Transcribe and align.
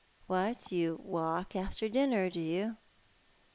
"What, 0.25 0.71
you 0.71 0.99
walk 1.03 1.55
after 1.55 1.87
dinner, 1.87 2.31
do 2.31 2.41
you?" 2.41 2.77